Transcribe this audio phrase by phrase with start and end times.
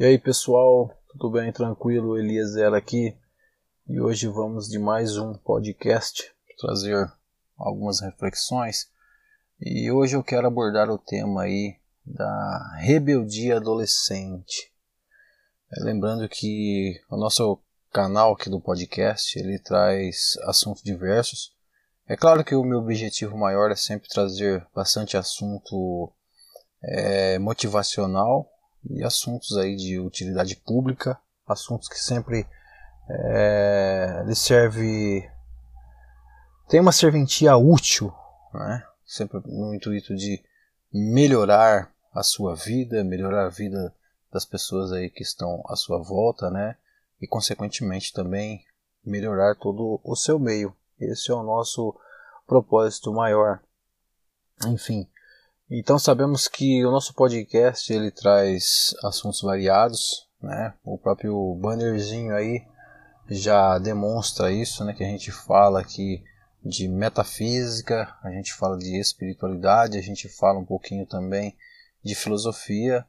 [0.00, 1.50] E aí pessoal, tudo bem?
[1.50, 2.16] Tranquilo?
[2.16, 3.18] Eliezer aqui
[3.88, 7.12] e hoje vamos de mais um podcast trazer
[7.58, 8.88] algumas reflexões
[9.60, 11.74] e hoje eu quero abordar o tema aí
[12.06, 14.72] da rebeldia adolescente.
[15.72, 17.60] É, lembrando que o nosso
[17.92, 21.52] canal aqui do podcast ele traz assuntos diversos.
[22.06, 26.12] É claro que o meu objetivo maior é sempre trazer bastante assunto
[26.84, 28.48] é, motivacional
[28.88, 32.46] e assuntos aí de utilidade pública, assuntos que sempre
[33.08, 35.28] é, lhe serve
[36.68, 38.12] tem uma serventia útil,
[38.52, 38.84] né?
[39.06, 40.44] sempre no intuito de
[40.92, 43.94] melhorar a sua vida, melhorar a vida
[44.30, 46.76] das pessoas aí que estão à sua volta, né?
[47.20, 48.62] E consequentemente também
[49.02, 50.76] melhorar todo o seu meio.
[51.00, 51.98] Esse é o nosso
[52.46, 53.60] propósito maior.
[54.66, 55.08] Enfim,
[55.70, 60.72] então sabemos que o nosso podcast ele traz assuntos variados, né?
[60.82, 62.64] O próprio bannerzinho aí
[63.28, 64.94] já demonstra isso, né?
[64.94, 66.24] Que a gente fala aqui
[66.64, 71.56] de metafísica, a gente fala de espiritualidade, a gente fala um pouquinho também
[72.02, 73.04] de filosofia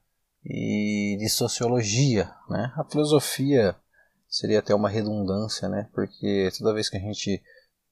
[0.46, 2.74] e de sociologia, né?
[2.76, 3.76] A filosofia
[4.28, 5.90] seria até uma redundância, né?
[5.94, 7.42] Porque toda vez que a gente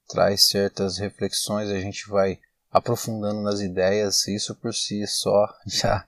[0.09, 2.39] traz certas reflexões, a gente vai
[2.71, 6.05] aprofundando nas ideias, isso por si só já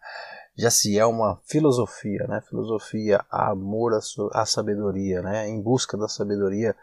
[0.59, 2.41] já se é uma filosofia, né?
[2.41, 3.97] Filosofia, amor
[4.33, 5.47] à, sabedoria, né?
[5.47, 6.75] Em busca da sabedoria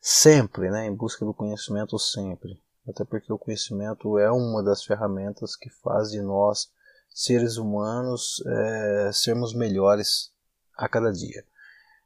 [0.00, 0.86] sempre, né?
[0.86, 2.58] Em busca do conhecimento sempre.
[2.88, 6.70] Até porque o conhecimento é uma das ferramentas que faz de nós,
[7.10, 10.32] seres humanos, é, sermos melhores
[10.74, 11.44] a cada dia.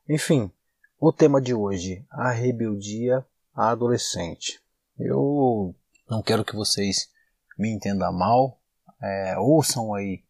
[0.08, 0.50] Enfim,
[0.98, 4.60] o tema de hoje, a rebeldia adolescente.
[4.98, 5.72] Eu
[6.10, 7.11] não quero que vocês
[7.58, 8.60] me entenda mal,
[9.02, 10.22] é, ouçam aí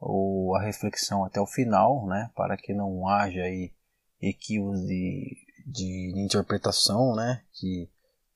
[0.00, 3.72] o, a reflexão até o final, né, para que não haja aí
[4.20, 7.88] equívocos de, de, interpretação, né, que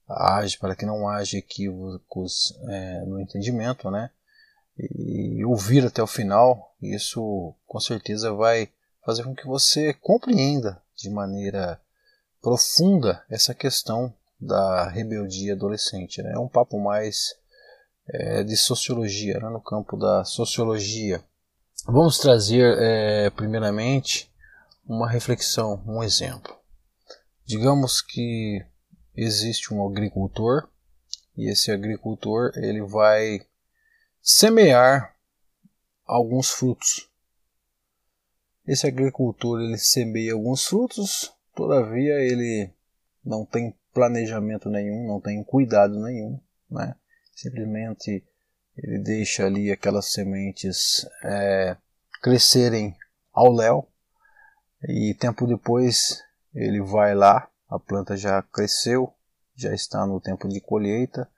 [0.08, 4.10] age para que não haja equívocos é, no entendimento, né,
[4.78, 8.68] e ouvir até o final, isso com certeza vai
[9.04, 11.80] fazer com que você compreenda de maneira
[12.40, 16.22] profunda essa questão da rebeldia adolescente.
[16.22, 16.32] Né?
[16.34, 17.36] É um papo mais
[18.08, 21.22] é, de sociologia, né, no campo da sociologia.
[21.86, 24.30] Vamos trazer, é, primeiramente,
[24.86, 26.56] uma reflexão, um exemplo.
[27.44, 28.64] Digamos que
[29.14, 30.68] existe um agricultor
[31.36, 33.40] e esse agricultor ele vai
[34.20, 35.16] semear
[36.06, 37.08] alguns frutos.
[38.66, 42.70] Esse agricultor ele semeia alguns frutos, todavia ele
[43.24, 46.94] não tem planejamento nenhum, não tem cuidado nenhum, né?
[47.34, 48.24] Simplesmente
[48.76, 51.76] ele deixa ali aquelas sementes é,
[52.22, 52.96] crescerem
[53.32, 53.88] ao léu
[54.88, 56.22] e tempo depois
[56.54, 59.12] ele vai lá, a planta já cresceu,
[59.54, 61.28] já está no tempo de colheita,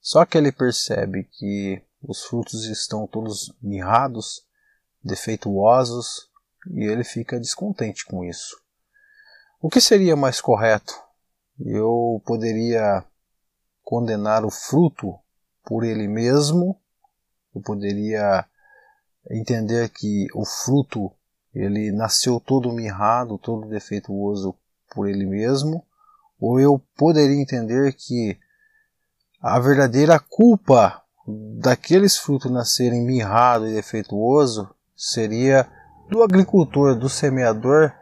[0.00, 4.44] só que ele percebe que os frutos estão todos mirrados,
[5.02, 6.30] defeituosos
[6.70, 8.60] e ele fica descontente com isso.
[9.60, 10.94] O que seria mais correto?
[11.60, 13.04] Eu poderia
[13.82, 15.18] condenar o fruto
[15.64, 16.80] por ele mesmo.
[17.54, 18.44] Eu poderia
[19.30, 21.12] entender que o fruto
[21.54, 24.54] ele nasceu todo mirrado, todo defeituoso
[24.94, 25.84] por ele mesmo,
[26.40, 28.38] ou eu poderia entender que
[29.40, 31.02] a verdadeira culpa
[31.60, 35.68] daqueles frutos nascerem mirrado e defeituoso seria
[36.08, 37.92] do agricultor, do semeador,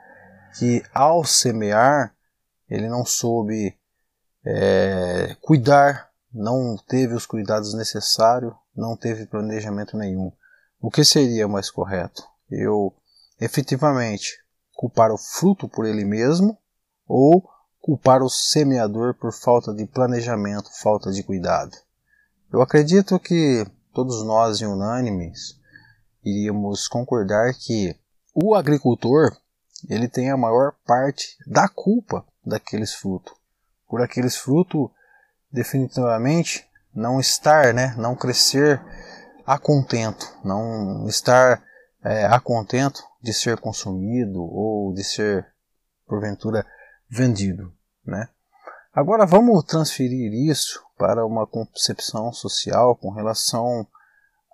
[0.59, 2.15] que ao semear
[2.69, 3.77] ele não soube
[4.45, 10.33] é, cuidar não teve os cuidados necessários, não teve planejamento nenhum.
[10.81, 12.23] O que seria mais correto?
[12.51, 12.95] Eu
[13.41, 14.39] efetivamente
[14.73, 16.57] culpar o fruto por ele mesmo
[17.07, 17.49] ou
[17.81, 21.77] culpar o semeador por falta de planejamento, falta de cuidado?
[22.53, 25.59] Eu acredito que todos nós, em unânimes,
[26.25, 27.97] iríamos concordar que
[28.35, 29.37] o agricultor
[29.89, 33.35] ele tem a maior parte da culpa daqueles frutos.
[33.89, 34.91] Por aqueles frutos
[35.53, 38.81] definitivamente não estar, né, não crescer
[39.47, 41.63] a contento, não estar
[42.03, 45.47] é, a contento de ser consumido ou de ser
[46.07, 46.67] porventura
[47.09, 47.73] vendido,
[48.05, 48.29] né?
[48.93, 53.87] Agora vamos transferir isso para uma concepção social com relação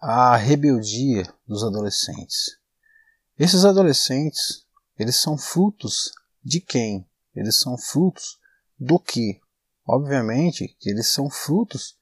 [0.01, 2.59] à rebeldia dos adolescentes.
[3.39, 4.67] Esses adolescentes,
[4.99, 6.13] eles são frutos
[6.45, 7.09] de quem?
[7.35, 8.39] Eles são frutos
[8.79, 9.41] do que?
[9.87, 11.97] Obviamente que eles são frutos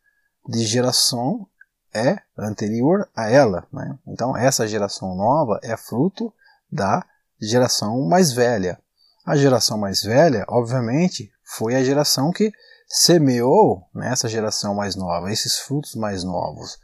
[0.49, 1.47] de geração
[1.93, 3.67] é anterior a ela.
[3.73, 3.99] Né?
[4.07, 6.33] Então essa geração nova é fruto
[6.71, 7.05] da
[7.41, 8.79] geração mais velha.
[9.25, 12.53] A geração mais velha, obviamente, foi a geração que
[12.87, 16.79] semeou nessa geração mais nova, esses frutos mais novos.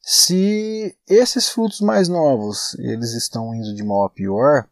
[0.00, 4.66] Se esses frutos mais novos eles estão indo de mal a pior,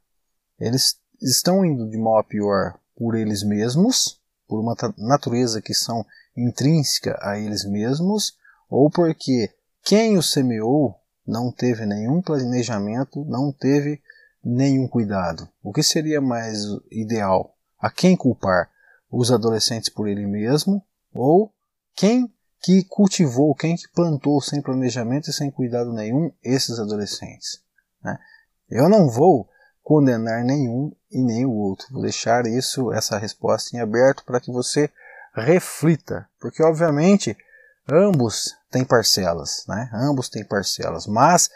[0.59, 4.18] eles estão indo de mal a pior por eles mesmos,
[4.49, 6.05] por uma natureza que são
[6.37, 8.37] intrínseca a eles mesmos,
[8.69, 9.55] ou porque
[9.85, 14.01] quem os semeou não teve nenhum planejamento, não teve
[14.43, 15.49] nenhum cuidado.
[15.63, 16.59] O que seria mais
[16.91, 17.55] ideal?
[17.79, 18.71] A quem culpar?
[19.11, 20.83] Os adolescentes por ele mesmo
[21.15, 21.53] ou
[21.95, 27.63] quem que cultivou, quem que plantou sem planejamento e sem cuidado nenhum esses adolescentes?
[28.03, 28.19] Né?
[28.69, 29.49] Eu não vou
[29.89, 31.87] condenar nenhum e nem o outro.
[31.91, 34.91] Vou deixar isso, essa resposta em aberto para que você
[35.35, 37.35] reflita, porque obviamente
[37.91, 39.89] ambos têm parcelas, né?
[39.95, 41.49] Ambos têm parcelas, mas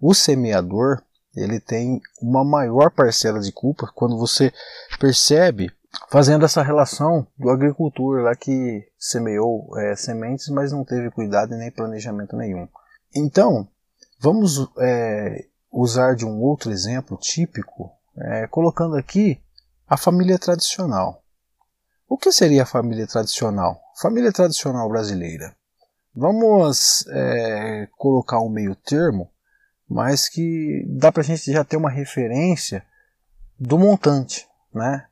[0.00, 1.02] o semeador
[1.34, 4.52] ele tem uma maior parcela de culpa quando você
[5.00, 5.72] percebe
[6.08, 11.58] fazendo essa relação do agricultor lá que semeou é, sementes, mas não teve cuidado e
[11.58, 12.68] nem planejamento nenhum.
[13.12, 13.66] Então,
[14.20, 19.40] vamos é, usar de um outro exemplo típico, é, colocando aqui
[19.86, 21.22] a família tradicional.
[22.08, 23.80] O que seria a família tradicional?
[24.00, 25.54] Família tradicional brasileira.
[26.14, 29.30] Vamos é, colocar um meio termo,
[29.88, 32.84] mas que dá para a gente já ter uma referência
[33.58, 35.06] do montante, né?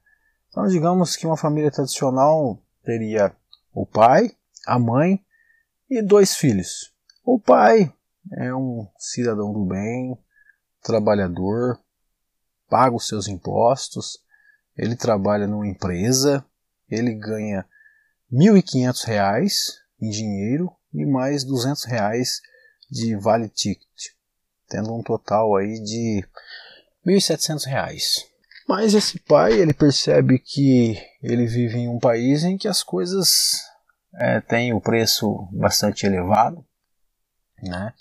[0.48, 3.32] Então, digamos que uma família tradicional teria
[3.72, 4.32] o pai,
[4.66, 5.24] a mãe
[5.88, 6.92] e dois filhos.
[7.24, 7.92] O pai
[8.32, 10.18] é um cidadão do bem,
[10.82, 11.78] trabalhador,
[12.68, 14.18] paga os seus impostos,
[14.76, 16.44] ele trabalha numa empresa,
[16.88, 17.66] ele ganha
[18.30, 19.50] R$ 1.500
[20.00, 22.40] em dinheiro e mais 200 reais
[22.90, 24.12] de vale ticket,
[24.68, 26.24] tendo um total aí de
[27.04, 28.24] R$ 1.700.
[28.68, 33.62] Mas esse pai ele percebe que ele vive em um país em que as coisas
[34.14, 36.64] é, têm o preço bastante elevado,
[37.62, 37.94] né?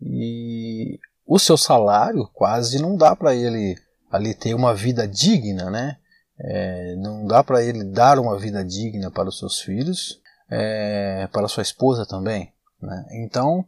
[0.00, 3.76] E o seu salário quase não dá para ele
[4.10, 5.96] ali ter uma vida digna, né?
[6.38, 10.20] É, não dá para ele dar uma vida digna para os seus filhos,
[10.50, 12.52] é, para sua esposa também.
[12.80, 13.06] Né?
[13.12, 13.64] Então,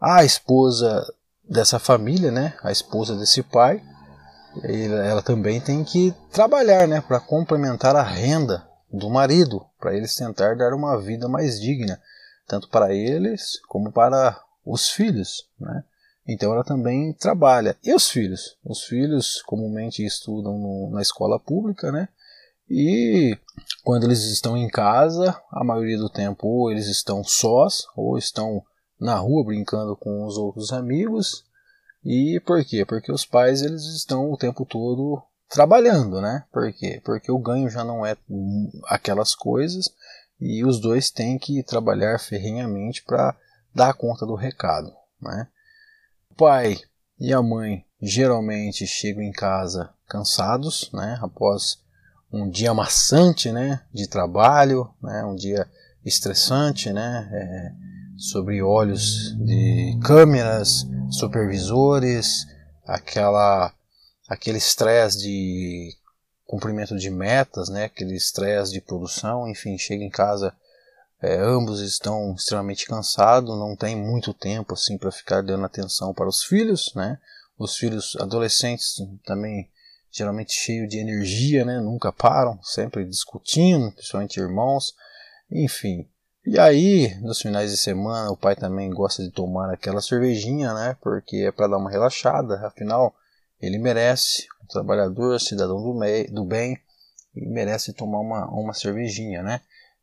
[0.00, 1.04] a esposa
[1.48, 2.54] dessa família, né?
[2.62, 3.82] A esposa desse pai,
[5.08, 10.56] ela também tem que trabalhar, né, para complementar a renda do marido, para eles tentar
[10.56, 12.00] dar uma vida mais digna,
[12.46, 15.84] tanto para eles como para os filhos, né?
[16.28, 17.74] Então ela também trabalha.
[17.82, 18.58] E os filhos?
[18.62, 22.08] Os filhos comumente estudam no, na escola pública, né?
[22.68, 23.34] E
[23.82, 28.62] quando eles estão em casa, a maioria do tempo ou eles estão sós ou estão
[29.00, 31.46] na rua brincando com os outros amigos
[32.04, 32.84] e por quê?
[32.84, 36.44] Porque os pais eles estão o tempo todo trabalhando, né?
[36.52, 37.00] Por quê?
[37.02, 38.16] Porque o ganho já não é
[38.86, 39.88] aquelas coisas
[40.38, 43.34] e os dois têm que trabalhar ferrenhamente para
[43.74, 45.48] dar conta do recado, né?
[46.38, 46.78] Pai
[47.18, 51.18] e a mãe geralmente chegam em casa cansados, né?
[51.20, 51.80] Após
[52.32, 53.82] um dia maçante, né?
[53.92, 55.24] De trabalho, né?
[55.24, 55.68] Um dia
[56.04, 57.28] estressante, né?
[57.32, 57.72] É,
[58.16, 62.46] sobre olhos de câmeras, supervisores,
[62.86, 63.74] aquela
[64.28, 65.92] aquele estresse de
[66.46, 70.54] cumprimento de metas, né, aquele estresse de produção, enfim, chega em casa,
[71.20, 76.28] é, ambos estão extremamente cansados, não tem muito tempo assim para ficar dando atenção para
[76.28, 77.18] os filhos, né?
[77.58, 79.68] Os filhos adolescentes também
[80.10, 81.80] geralmente cheios de energia, né?
[81.80, 84.94] Nunca param, sempre discutindo, principalmente irmãos,
[85.50, 86.08] enfim.
[86.46, 90.96] E aí, nos finais de semana, o pai também gosta de tomar aquela cervejinha, né?
[91.02, 93.14] Porque é para dar uma relaxada, afinal,
[93.60, 95.92] ele merece, um trabalhador, cidadão do,
[96.32, 96.78] do bem,
[97.34, 99.60] merece tomar uma, uma cervejinha, né?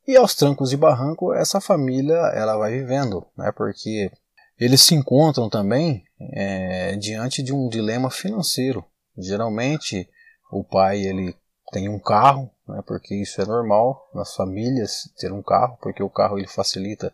[0.08, 3.52] E aos trancos e barranco, essa família ela vai vivendo, né?
[3.52, 4.12] Porque
[4.60, 8.86] eles se encontram também é, diante de um dilema financeiro.
[9.18, 10.08] Geralmente,
[10.52, 11.36] o pai ele
[11.72, 16.10] tem um carro, né, porque isso é normal nas famílias ter um carro, porque o
[16.10, 17.12] carro ele facilita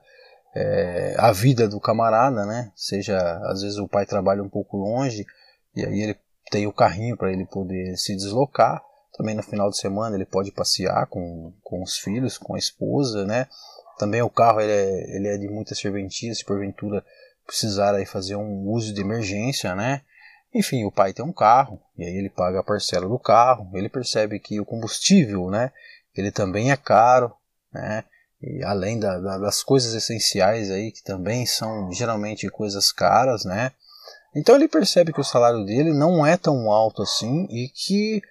[0.56, 2.72] é, a vida do camarada, né?
[2.76, 5.26] Seja às vezes o pai trabalha um pouco longe
[5.76, 6.20] e aí ele
[6.52, 8.84] tem o carrinho para ele poder se deslocar.
[9.22, 13.24] Também no final de semana ele pode passear com, com os filhos, com a esposa,
[13.24, 13.46] né?
[14.00, 17.06] Também o carro ele é, ele é de muita serventia, se porventura
[17.46, 20.02] precisar aí fazer um uso de emergência, né?
[20.56, 23.90] Enfim, o pai tem um carro, e aí ele paga a parcela do carro, ele
[23.90, 25.72] percebe que o combustível, né,
[26.16, 27.32] ele também é caro,
[27.72, 28.04] né,
[28.42, 33.72] e além da, da, das coisas essenciais aí, que também são geralmente coisas caras, né,
[34.36, 38.22] Então ele percebe que o salário dele não é tão alto assim e que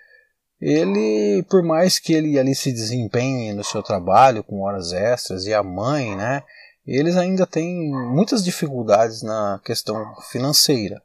[0.60, 5.54] ele, por mais que ele ali se desempenhe no seu trabalho com horas extras e
[5.54, 6.42] a mãe, né,
[6.86, 11.02] eles ainda têm muitas dificuldades na questão financeira.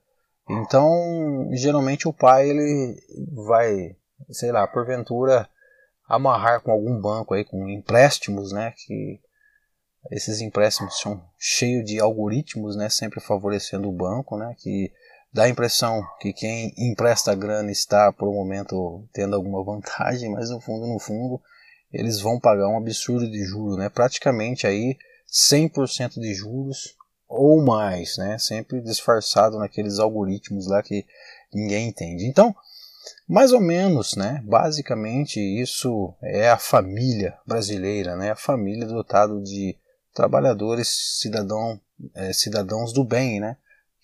[0.50, 2.96] Então, geralmente o pai ele
[3.34, 3.96] vai,
[4.30, 5.48] sei lá, porventura
[6.08, 9.20] amarrar com algum banco aí com empréstimos, né, que
[10.12, 14.92] esses empréstimos são cheios de algoritmos, né, sempre favorecendo o banco, né, que
[15.36, 20.50] dá a impressão que quem empresta grana está por um momento tendo alguma vantagem, mas
[20.50, 21.42] no fundo, no fundo,
[21.92, 24.98] eles vão pagar um absurdo de juros, né, praticamente aí
[25.30, 26.96] 100% de juros
[27.28, 31.06] ou mais, né, sempre disfarçado naqueles algoritmos lá que
[31.54, 32.26] ninguém entende.
[32.26, 32.56] Então,
[33.28, 34.42] mais ou menos, né?
[34.44, 38.32] Basicamente isso é a família brasileira, né?
[38.32, 39.78] A família dotada de
[40.12, 41.80] trabalhadores, cidadão,
[42.16, 43.58] é, cidadãos do bem, né?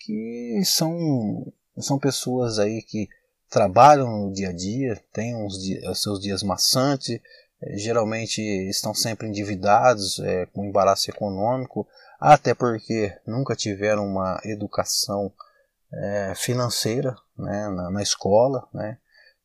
[0.06, 3.08] Que são são pessoas aí que
[3.50, 7.20] trabalham no dia a dia, têm dias, seus dias maçantes,
[7.62, 11.88] é, geralmente estão sempre endividados, é, com embaraço econômico,
[12.20, 15.32] até porque nunca tiveram uma educação
[15.94, 18.98] é, financeira né, na, na, escola, né,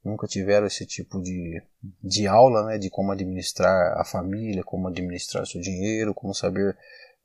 [0.05, 1.61] nunca tiveram esse tipo de,
[2.03, 6.77] de aula né, de como administrar a família, como administrar seu dinheiro, como saber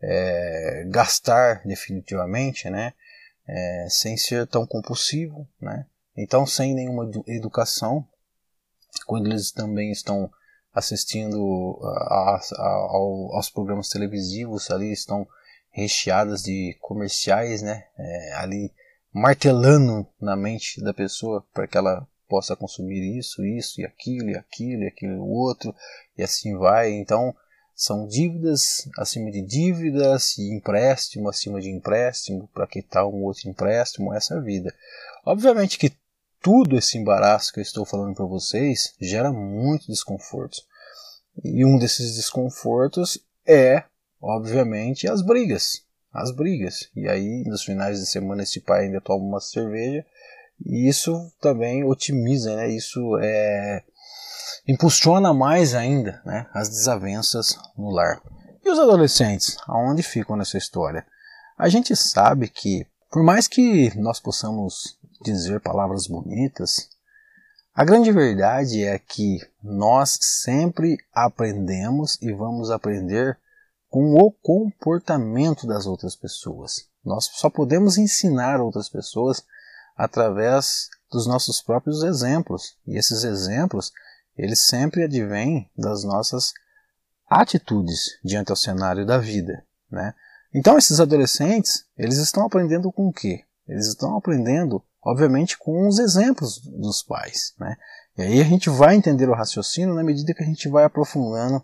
[0.01, 2.93] é, gastar definitivamente, né,
[3.51, 5.47] é, sem ser tão compulsivo.
[5.59, 8.07] Né, então, sem nenhuma educação,
[9.05, 10.31] quando eles também estão
[10.73, 15.27] assistindo a, a, ao, aos programas televisivos, ali estão
[15.69, 18.73] recheadas de comerciais, né, é, ali
[19.13, 24.37] martelando na mente da pessoa para que ela possa consumir isso, isso e aquilo e
[24.37, 25.75] aquilo e aquilo outro
[26.17, 26.91] e assim vai.
[26.91, 27.35] Então
[27.83, 34.13] são dívidas acima de dívidas e empréstimo acima de empréstimo para quitar um outro empréstimo,
[34.13, 34.73] essa vida.
[35.25, 35.91] Obviamente que
[36.41, 40.57] tudo esse embaraço que eu estou falando para vocês gera muito desconforto.
[41.43, 43.83] E um desses desconfortos é,
[44.21, 45.83] obviamente, as brigas
[46.13, 46.89] as brigas.
[46.95, 50.05] E aí, nos finais de semana, esse pai ainda toma uma cerveja.
[50.63, 52.69] E isso também otimiza, né?
[52.69, 53.83] Isso é,
[54.67, 56.47] impulsiona mais ainda né?
[56.53, 58.21] as desavenças no lar.
[58.63, 61.05] E os adolescentes, aonde ficam nessa história?
[61.57, 66.89] A gente sabe que, por mais que nós possamos dizer palavras bonitas,
[67.73, 73.37] a grande verdade é que nós sempre aprendemos e vamos aprender
[73.89, 76.87] com o comportamento das outras pessoas.
[77.03, 79.43] Nós só podemos ensinar outras pessoas
[79.97, 82.75] através dos nossos próprios exemplos.
[82.87, 83.91] E esses exemplos,
[84.41, 86.51] eles sempre advêm das nossas
[87.29, 90.15] atitudes diante ao cenário da vida, né?
[90.51, 93.45] Então esses adolescentes, eles estão aprendendo com o quê?
[93.67, 97.77] Eles estão aprendendo, obviamente, com os exemplos dos pais, né?
[98.17, 101.63] E aí a gente vai entender o raciocínio na medida que a gente vai aprofundando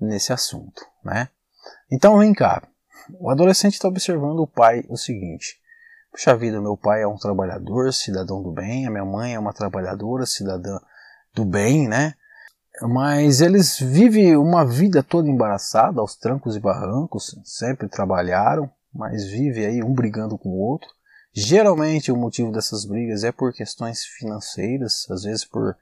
[0.00, 1.28] nesse assunto, né?
[1.92, 2.66] Então vem cá,
[3.20, 5.60] o adolescente está observando o pai o seguinte:
[6.10, 9.52] Puxa vida, meu pai é um trabalhador, cidadão do bem, a minha mãe é uma
[9.52, 10.80] trabalhadora, cidadã
[11.34, 12.14] do bem, né?
[12.82, 19.64] Mas eles vivem uma vida toda embaraçada, aos trancos e barrancos, sempre trabalharam, mas vive
[19.64, 20.88] aí um brigando com o outro.
[21.32, 25.76] Geralmente o motivo dessas brigas é por questões financeiras, às vezes por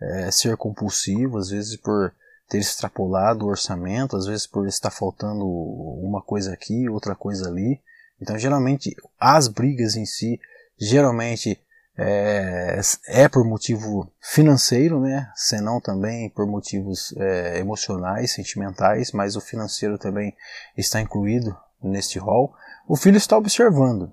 [0.00, 2.12] é, ser compulsivo, às vezes por
[2.48, 7.80] ter extrapolado o orçamento, às vezes por estar faltando uma coisa aqui, outra coisa ali.
[8.20, 10.40] Então, geralmente, as brigas em si,
[10.78, 11.60] geralmente
[11.98, 15.28] é, é por motivo financeiro, né?
[15.34, 20.32] Senão também por motivos é, emocionais, sentimentais, mas o financeiro também
[20.76, 22.54] está incluído neste rol.
[22.86, 24.12] O filho está observando.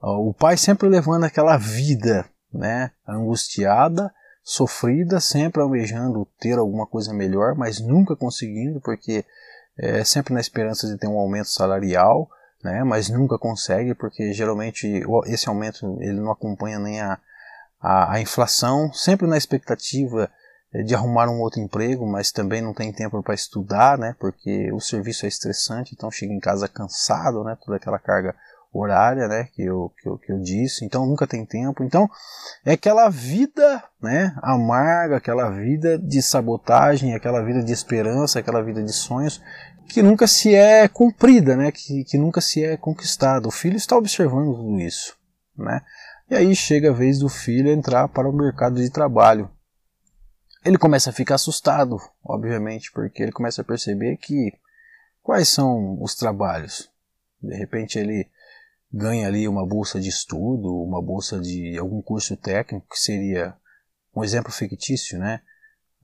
[0.00, 2.90] O pai sempre levando aquela vida, né?
[3.06, 9.24] Angustiada, sofrida, sempre almejando ter alguma coisa melhor, mas nunca conseguindo, porque
[9.78, 12.28] é sempre na esperança de ter um aumento salarial,
[12.62, 17.18] né, mas nunca consegue, porque geralmente esse aumento ele não acompanha nem a,
[17.80, 20.30] a, a inflação, sempre na expectativa
[20.84, 24.80] de arrumar um outro emprego, mas também não tem tempo para estudar, né, porque o
[24.80, 28.34] serviço é estressante, então chega em casa cansado, né, toda aquela carga
[28.72, 31.84] horária, né, que eu, que eu, que eu disse, então nunca tem tempo.
[31.84, 32.08] Então
[32.64, 38.82] é aquela vida, né, amarga, aquela vida de sabotagem, aquela vida de esperança, aquela vida
[38.82, 39.42] de sonhos
[39.88, 43.48] que nunca se é cumprida, né, que, que nunca se é conquistada.
[43.48, 45.16] O filho está observando tudo isso,
[45.56, 45.82] né.
[46.30, 49.50] E aí chega a vez do filho entrar para o mercado de trabalho.
[50.64, 54.52] Ele começa a ficar assustado, obviamente, porque ele começa a perceber que
[55.22, 56.90] quais são os trabalhos.
[57.42, 58.30] De repente ele
[58.92, 63.54] ganha ali uma bolsa de estudo, uma bolsa de algum curso técnico, que seria
[64.14, 65.40] um exemplo fictício, né?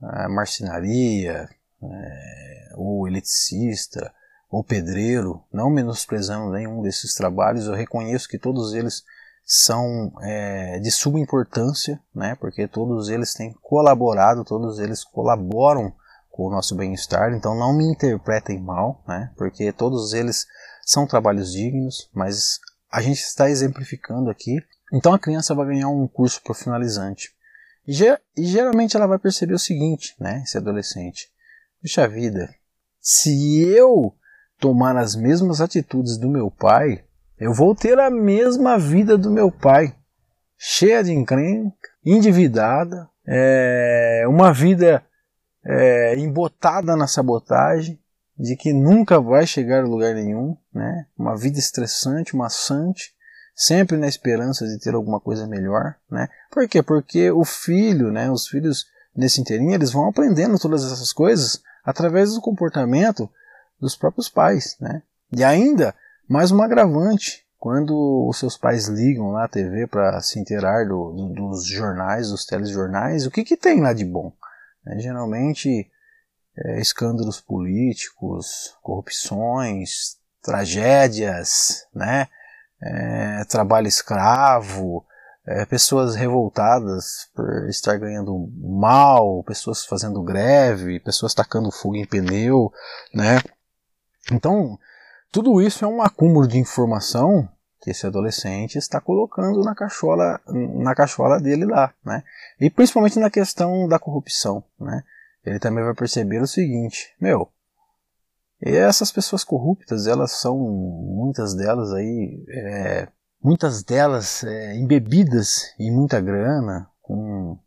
[0.01, 1.47] A marcenaria,
[1.81, 4.13] é, ou eletricista,
[4.49, 9.03] ou pedreiro, não menosprezando nenhum desses trabalhos, eu reconheço que todos eles
[9.45, 12.35] são é, de suma importância, né?
[12.35, 15.93] Porque todos eles têm colaborado, todos eles colaboram
[16.29, 19.31] com o nosso bem-estar, então não me interpretem mal, né?
[19.37, 20.45] Porque todos eles
[20.83, 22.59] são trabalhos dignos, mas
[22.91, 24.57] a gente está exemplificando aqui.
[24.91, 27.31] Então a criança vai ganhar um curso profissionalizante.
[27.87, 27.93] E,
[28.37, 30.41] e geralmente ela vai perceber o seguinte, né?
[30.43, 31.28] Esse adolescente.
[31.81, 32.53] Puxa vida,
[32.99, 34.13] se eu
[34.59, 37.05] tomar as mesmas atitudes do meu pai,
[37.39, 39.95] eu vou ter a mesma vida do meu pai.
[40.57, 45.01] Cheia de encrenca, endividada, é, uma vida
[45.65, 47.97] é, embotada na sabotagem,
[48.37, 51.05] de que nunca vai chegar a lugar nenhum, né?
[51.17, 53.13] Uma vida estressante, maçante,
[53.55, 56.27] sempre na esperança de ter alguma coisa melhor, né?
[56.51, 56.83] Por quê?
[56.83, 58.29] Porque o filho, né?
[58.29, 63.29] Os filhos nesse inteirinho, eles vão aprendendo todas essas coisas através do comportamento
[63.79, 65.01] dos próprios pais, né?
[65.31, 65.95] E ainda
[66.27, 71.11] mais um agravante, quando os seus pais ligam lá a TV para se inteirar do,
[71.11, 74.31] do, dos jornais, dos telejornais, o que, que tem lá de bom?
[74.87, 75.89] É, geralmente
[76.57, 82.27] é, escândalos políticos, corrupções, tragédias, né?
[82.81, 85.05] É, trabalho escravo,
[85.49, 92.71] é, pessoas revoltadas por estar ganhando mal, pessoas fazendo greve, pessoas tacando fogo em pneu,
[93.11, 93.41] né?
[94.31, 94.77] Então,
[95.31, 97.49] tudo isso é um acúmulo de informação
[97.81, 102.23] que esse adolescente está colocando na cachola, na cachola dele lá, né?
[102.61, 105.03] E principalmente na questão da corrupção, né?
[105.43, 107.49] ele também vai perceber o seguinte, meu,
[108.61, 113.07] essas pessoas corruptas, elas são, muitas delas aí, é,
[113.41, 117.57] muitas delas é, embebidas em muita grana, com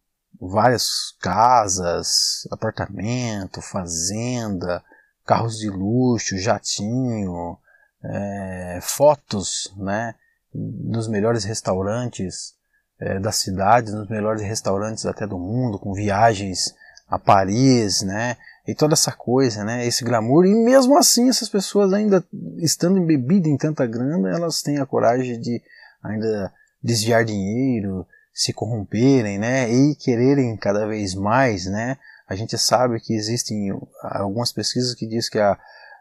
[0.41, 4.83] várias casas, apartamento, fazenda,
[5.25, 7.57] carros de luxo, jatinho,
[8.05, 10.15] é, fotos, né,
[10.53, 12.55] nos melhores restaurantes
[13.01, 16.75] é, da cidade, nos melhores restaurantes até do mundo, com viagens
[17.09, 18.37] a Paris, né?
[18.67, 19.87] E toda essa coisa, né?
[19.87, 20.47] Esse glamour.
[20.47, 22.25] E mesmo assim, essas pessoas ainda
[22.59, 25.61] estando embebidas em tanta grana, elas têm a coragem de
[26.03, 29.71] ainda desviar dinheiro, se corromperem, né?
[29.71, 31.99] E quererem cada vez mais, né?
[32.29, 33.71] A gente sabe que existem
[34.03, 35.59] algumas pesquisas que diz que a,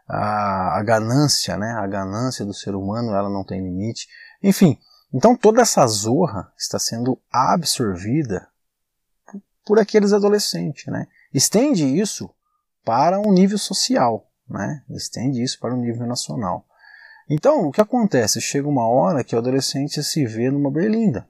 [0.08, 1.72] a, a ganância, né?
[1.72, 4.06] A ganância do ser humano, ela não tem limite.
[4.42, 4.78] Enfim,
[5.12, 8.48] então toda essa zorra está sendo absorvida
[9.66, 11.06] por aqueles adolescentes, né?
[11.34, 12.30] Estende isso
[12.84, 14.82] para um nível social, né?
[14.90, 16.66] Estende isso para um nível nacional.
[17.28, 18.40] Então, o que acontece?
[18.40, 21.26] Chega uma hora que o adolescente se vê numa berlinda.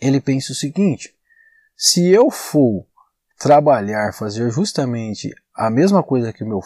[0.00, 1.14] Ele pensa o seguinte:
[1.76, 2.86] se eu for
[3.38, 6.60] trabalhar, fazer justamente a mesma coisa que, meu,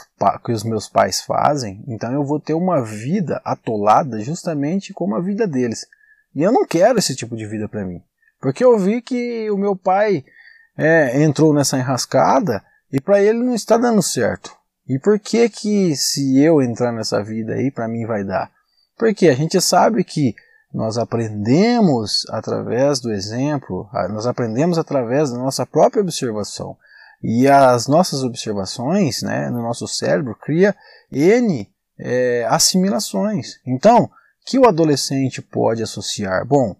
[0.44, 5.20] que os meus pais fazem, então eu vou ter uma vida atolada justamente como a
[5.20, 5.86] vida deles.
[6.34, 8.02] E eu não quero esse tipo de vida para mim.
[8.40, 10.24] Porque eu vi que o meu pai
[10.76, 12.62] é, entrou nessa enrascada
[12.94, 14.56] e para ele não está dando certo.
[14.86, 18.52] E por que que se eu entrar nessa vida aí para mim vai dar?
[18.96, 20.32] Porque a gente sabe que
[20.72, 26.76] nós aprendemos através do exemplo, nós aprendemos através da nossa própria observação.
[27.20, 30.72] E as nossas observações né, no nosso cérebro cria
[31.10, 33.58] N é, assimilações.
[33.66, 34.08] Então,
[34.46, 36.46] que o adolescente pode associar?
[36.46, 36.76] Bom,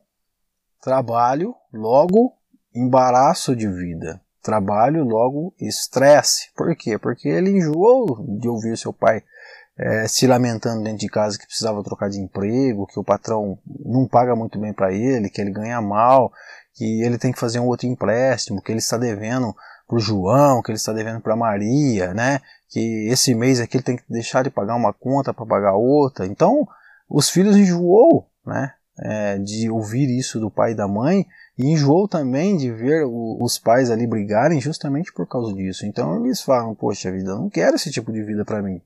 [0.81, 2.33] trabalho, logo
[2.73, 4.21] embaraço de vida.
[4.45, 6.51] Trabalho, logo estresse.
[6.55, 6.99] Por quê?
[6.99, 9.23] Porque ele enjoou de ouvir seu pai
[9.79, 14.07] é, se lamentando dentro de casa que precisava trocar de emprego, que o patrão não
[14.07, 16.31] paga muito bem para ele, que ele ganha mal,
[16.75, 19.55] que ele tem que fazer um outro empréstimo, que ele está devendo
[19.89, 22.41] para o João, que ele está devendo para Maria, né?
[22.69, 26.27] Que esse mês aqui ele tem que deixar de pagar uma conta para pagar outra.
[26.27, 26.69] Então,
[27.09, 28.73] os filhos enjoou, né?
[28.97, 31.27] É, de ouvir isso do pai e da mãe
[31.57, 35.87] e enjoou também de ver o, os pais ali brigarem justamente por causa disso.
[35.87, 38.81] Então eles falam: Poxa vida, eu não quero esse tipo de vida para mim.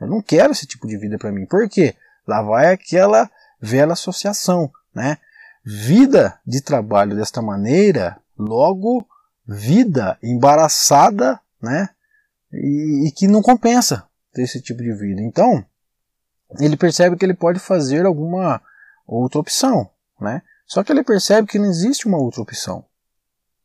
[0.00, 1.46] Eu não quero esse tipo de vida para mim.
[1.46, 1.94] Por quê?
[2.26, 3.30] Lá vai aquela
[3.60, 5.18] velha associação, né?
[5.64, 9.06] Vida de trabalho desta maneira, logo
[9.46, 11.88] vida embaraçada, né?
[12.52, 15.20] E, e que não compensa ter esse tipo de vida.
[15.22, 15.64] Então,
[16.58, 18.60] ele percebe que ele pode fazer alguma
[19.06, 19.88] outra opção,
[20.20, 20.42] né?
[20.66, 22.84] Só que ele percebe que não existe uma outra opção.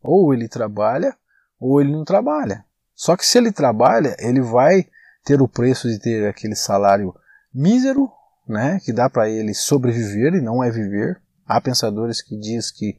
[0.01, 1.15] Ou ele trabalha,
[1.59, 2.65] ou ele não trabalha.
[2.95, 4.87] Só que se ele trabalha, ele vai
[5.23, 7.15] ter o preço de ter aquele salário
[7.53, 8.11] mísero,
[8.47, 11.21] né, que dá para ele sobreviver e não é viver.
[11.45, 12.97] Há pensadores que diz que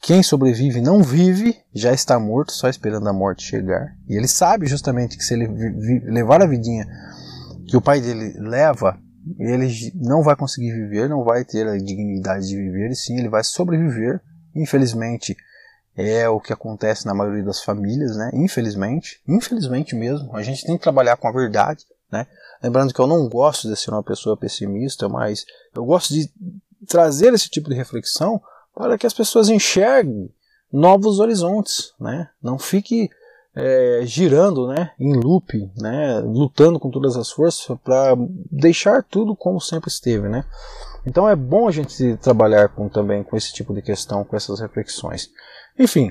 [0.00, 3.96] quem sobrevive não vive, já está morto, só esperando a morte chegar.
[4.08, 5.48] E ele sabe justamente que se ele
[6.04, 6.86] levar a vidinha
[7.66, 8.98] que o pai dele leva,
[9.38, 13.28] ele não vai conseguir viver, não vai ter a dignidade de viver, e sim ele
[13.28, 14.20] vai sobreviver.
[14.54, 15.36] Infelizmente,
[15.96, 18.30] é o que acontece na maioria das famílias, né?
[18.34, 20.34] Infelizmente, infelizmente mesmo.
[20.36, 22.26] A gente tem que trabalhar com a verdade, né?
[22.62, 26.30] Lembrando que eu não gosto de ser uma pessoa pessimista, mas eu gosto de
[26.86, 28.40] trazer esse tipo de reflexão
[28.74, 30.30] para que as pessoas enxerguem
[30.72, 32.28] novos horizontes, né?
[32.42, 33.10] Não fique
[33.56, 38.14] é, girando, né, em loop, né, lutando com todas as forças para
[38.52, 40.44] deixar tudo como sempre esteve, né?
[41.06, 44.60] Então é bom a gente trabalhar com, também com esse tipo de questão, com essas
[44.60, 45.30] reflexões.
[45.78, 46.10] Enfim,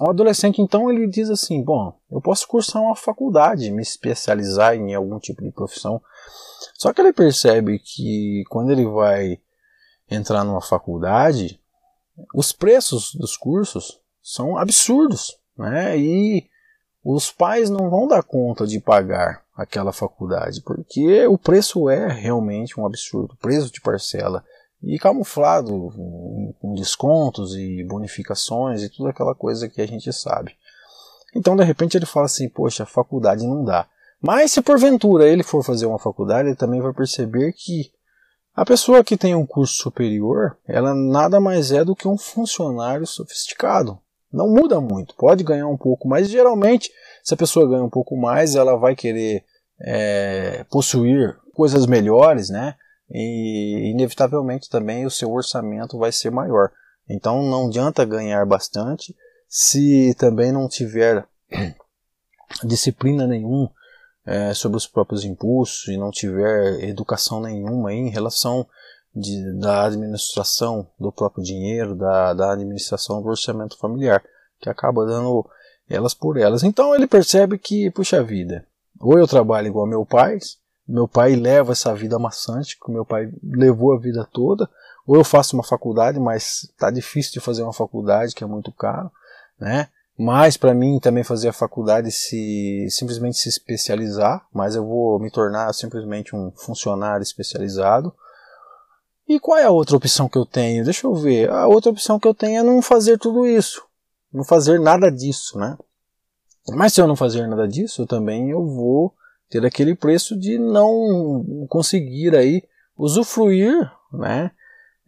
[0.00, 4.94] o adolescente então ele diz assim, bom, eu posso cursar uma faculdade, me especializar em
[4.94, 6.00] algum tipo de profissão.
[6.74, 9.38] Só que ele percebe que quando ele vai
[10.10, 11.60] entrar numa faculdade,
[12.34, 15.96] os preços dos cursos são absurdos, né?
[15.98, 16.46] E
[17.04, 22.78] os pais não vão dar conta de pagar aquela faculdade, porque o preço é realmente
[22.78, 24.44] um absurdo, preço de parcela
[24.82, 25.90] e camuflado
[26.60, 30.54] com descontos e bonificações e tudo aquela coisa que a gente sabe.
[31.34, 33.86] Então, de repente, ele fala assim: Poxa, faculdade não dá.
[34.20, 37.90] Mas se porventura ele for fazer uma faculdade, ele também vai perceber que
[38.54, 43.06] a pessoa que tem um curso superior, ela nada mais é do que um funcionário
[43.06, 43.98] sofisticado.
[44.32, 46.28] Não muda muito, pode ganhar um pouco mais.
[46.28, 46.90] Geralmente,
[47.22, 49.44] se a pessoa ganha um pouco mais, ela vai querer
[49.80, 52.74] é, possuir coisas melhores, né?
[53.10, 56.70] E inevitavelmente também o seu orçamento vai ser maior.
[57.08, 59.14] Então não adianta ganhar bastante
[59.48, 61.26] se também não tiver
[62.64, 63.70] disciplina nenhuma
[64.26, 68.66] é, sobre os próprios impulsos e não tiver educação nenhuma em relação
[69.16, 74.22] de, da administração do próprio dinheiro, da, da administração do orçamento familiar,
[74.60, 75.48] que acaba dando
[75.88, 76.62] elas por elas.
[76.62, 78.66] Então ele percebe que, puxa vida,
[79.00, 80.38] ou eu trabalho igual meu pai,
[80.86, 84.68] meu pai leva essa vida maçante que meu pai levou a vida toda,
[85.06, 88.70] ou eu faço uma faculdade, mas está difícil de fazer uma faculdade, que é muito
[88.72, 89.10] caro,
[89.58, 89.88] né?
[90.18, 95.30] Mas para mim também fazer a faculdade se simplesmente se especializar, mas eu vou me
[95.30, 98.14] tornar simplesmente um funcionário especializado.
[99.28, 100.84] E qual é a outra opção que eu tenho?
[100.84, 101.50] Deixa eu ver.
[101.50, 103.82] A outra opção que eu tenho é não fazer tudo isso,
[104.32, 105.76] não fazer nada disso, né?
[106.70, 109.14] Mas se eu não fazer nada disso, eu também eu vou
[109.48, 112.62] ter aquele preço de não conseguir aí
[112.96, 113.74] usufruir,
[114.12, 114.50] né?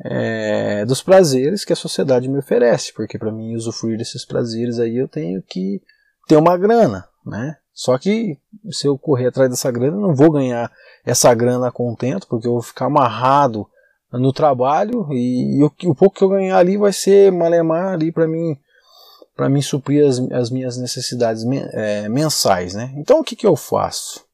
[0.00, 4.96] é, dos prazeres que a sociedade me oferece, porque para mim usufruir desses prazeres aí
[4.96, 5.82] eu tenho que
[6.26, 7.56] ter uma grana, né?
[7.72, 8.38] Só que
[8.70, 10.70] se eu correr atrás dessa grana, eu não vou ganhar
[11.04, 13.66] essa grana contento, porque eu vou ficar amarrado
[14.12, 18.10] no trabalho e, e o, o, pouco que eu ganhar ali vai ser malemar ali
[18.10, 18.56] para mim
[19.36, 22.92] para mim suprir as, as minhas necessidades é, mensais, né?
[22.96, 24.24] Então o que que eu faço?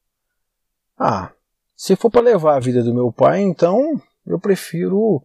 [0.97, 1.31] Ah,
[1.75, 5.21] se for para levar a vida do meu pai, então eu prefiro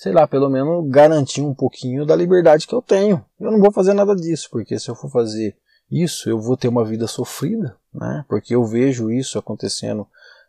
[0.00, 3.22] sei lá, pelo menos garantir um pouquinho da liberdade que eu tenho.
[3.38, 5.54] Eu não vou fazer nada disso, porque se eu for fazer
[5.90, 8.24] isso, eu vou ter uma vida sofrida, né?
[8.26, 10.06] Porque eu vejo isso acontecendo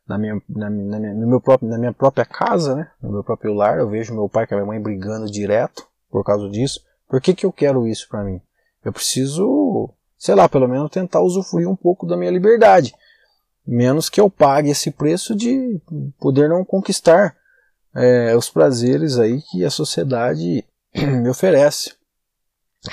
[0.08, 2.92] na minha, na, na no meu próprio, na minha própria casa, né?
[3.02, 6.50] No meu próprio lar, eu vejo meu pai e minha mãe brigando direto por causa
[6.50, 6.82] disso.
[7.08, 8.42] Por que, que eu quero isso para mim?
[8.84, 12.94] Eu preciso, sei lá, pelo menos tentar usufruir um pouco da minha liberdade.
[13.66, 15.80] Menos que eu pague esse preço de
[16.20, 17.36] poder não conquistar
[17.94, 21.94] é, os prazeres aí que a sociedade me oferece.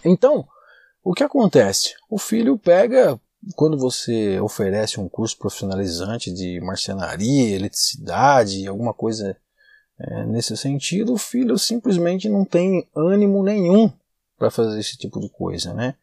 [0.05, 0.47] Então,
[1.03, 1.95] o que acontece?
[2.11, 3.19] O filho pega,
[3.55, 9.37] quando você oferece um curso profissionalizante de marcenaria, eletricidade, alguma coisa
[9.99, 13.93] é, nesse sentido, o filho simplesmente não tem ânimo nenhum
[14.37, 15.95] para fazer esse tipo de coisa, né?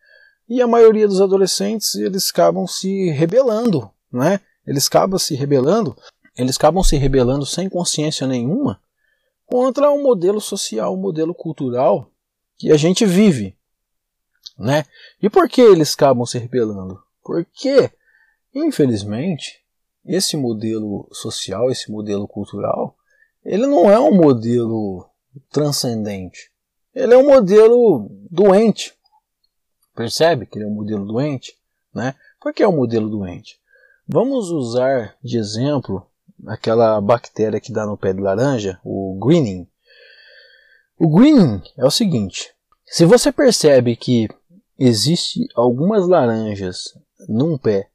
[0.48, 4.40] E a maioria dos adolescentes, eles acabam se rebelando, né?
[4.66, 5.96] Eles acabam se rebelando,
[6.38, 8.80] eles acabam se rebelando sem consciência nenhuma
[9.46, 12.12] contra o modelo social, o modelo cultural
[12.58, 13.56] que a gente vive.
[14.58, 14.86] Né?
[15.22, 17.05] E por que eles acabam se rebelando?
[17.26, 17.92] Porque,
[18.54, 19.60] infelizmente,
[20.06, 22.96] esse modelo social, esse modelo cultural,
[23.44, 25.10] ele não é um modelo
[25.52, 26.52] transcendente.
[26.94, 28.94] Ele é um modelo doente.
[29.96, 31.58] Percebe que ele é um modelo doente?
[31.92, 32.14] Né?
[32.40, 33.60] Por que é um modelo doente?
[34.08, 36.06] Vamos usar de exemplo
[36.46, 39.68] aquela bactéria que dá no pé de laranja, o greening.
[41.00, 42.54] O greening é o seguinte:
[42.86, 44.30] se você percebe que
[44.78, 46.96] existe algumas laranjas
[47.28, 47.90] num pé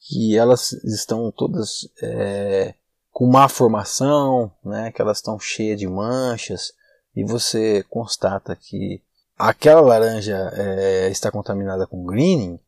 [0.00, 2.74] que elas estão todas é,
[3.10, 6.72] com má formação, né, que elas estão cheias de manchas,
[7.14, 9.02] e você constata que
[9.36, 12.58] aquela laranja é, está contaminada com greening,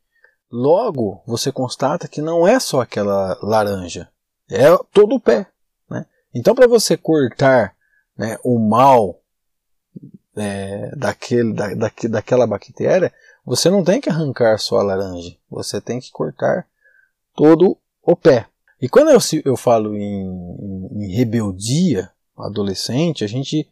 [0.51, 4.09] logo você constata que não é só aquela laranja,
[4.49, 5.47] é todo o pé.
[5.89, 6.05] Né?
[6.33, 7.73] Então, para você cortar
[8.17, 9.21] né, o mal
[10.35, 13.13] é, daquele, da, da, daquela bactéria,
[13.45, 16.67] você não tem que arrancar só a laranja, você tem que cortar
[17.35, 18.47] todo o pé.
[18.81, 23.69] E quando eu, eu falo em, em, em rebeldia adolescente, a gente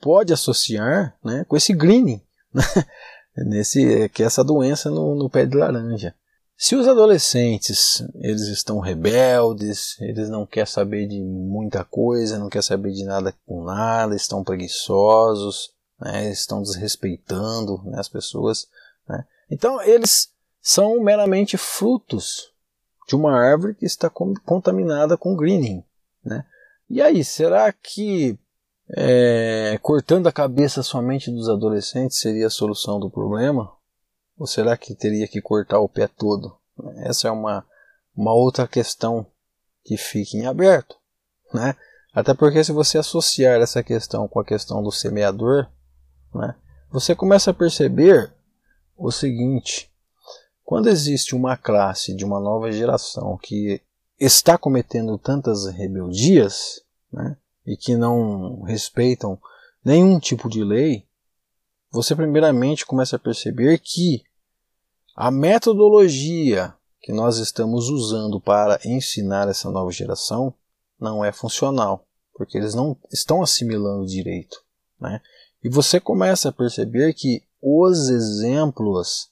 [0.00, 2.20] pode associar né, com esse greening,
[2.52, 2.62] né,
[3.36, 6.14] nesse, que é essa doença no, no pé de laranja.
[6.56, 12.66] Se os adolescentes eles estão rebeldes, eles não querem saber de muita coisa, não querem
[12.66, 18.68] saber de nada com nada, estão preguiçosos, né, estão desrespeitando né, as pessoas.
[19.10, 19.24] Né.
[19.50, 22.52] Então eles são meramente frutos
[23.08, 25.82] de uma árvore que está contaminada com greening.
[26.24, 26.44] Né?
[26.88, 28.38] E aí, será que
[28.96, 33.72] é, cortando a cabeça somente dos adolescentes seria a solução do problema?
[34.38, 36.56] Ou será que teria que cortar o pé todo?
[36.98, 37.66] Essa é uma,
[38.16, 39.26] uma outra questão
[39.84, 40.96] que fica em aberto.
[41.52, 41.74] Né?
[42.14, 45.68] Até porque se você associar essa questão com a questão do semeador,
[46.34, 46.54] né,
[46.90, 48.32] você começa a perceber
[49.00, 49.90] o seguinte:
[50.62, 53.80] quando existe uma classe de uma nova geração que
[54.18, 57.36] está cometendo tantas rebeldias né,
[57.66, 59.40] e que não respeitam
[59.82, 61.06] nenhum tipo de lei,
[61.90, 64.22] você primeiramente começa a perceber que
[65.16, 70.54] a metodologia que nós estamos usando para ensinar essa nova geração
[71.00, 74.62] não é funcional, porque eles não estão assimilando direito.
[75.00, 75.20] Né?
[75.64, 79.30] E você começa a perceber que os exemplos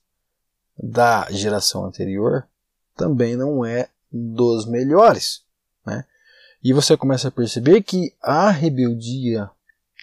[0.77, 2.47] da geração anterior
[2.97, 5.43] também não é dos melhores.
[5.87, 6.05] Né?
[6.63, 9.51] E você começa a perceber que a rebeldia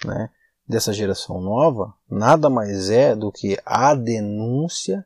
[0.04, 0.30] né,
[0.68, 5.06] dessa geração nova nada mais é do que a denúncia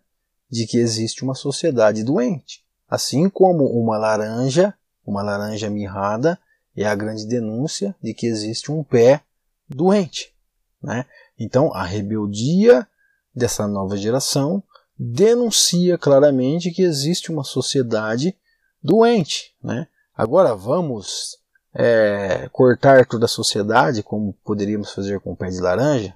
[0.49, 2.63] de que existe uma sociedade doente.
[2.88, 4.73] Assim como uma laranja,
[5.05, 6.39] uma laranja mirrada,
[6.75, 9.21] é a grande denúncia de que existe um pé
[9.67, 10.34] doente.
[10.82, 11.05] Né?
[11.38, 12.88] Então, a rebeldia
[13.34, 14.63] dessa nova geração
[14.98, 18.36] denuncia claramente que existe uma sociedade
[18.84, 19.56] doente.
[19.63, 19.88] Né?
[20.15, 21.38] Agora vamos
[21.74, 26.15] é, cortar toda a sociedade como poderíamos fazer com o pé de laranja?